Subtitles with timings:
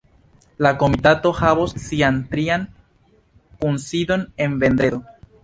[0.65, 2.65] La komitato havos sian trian
[3.61, 5.03] kunsidon en vendredo.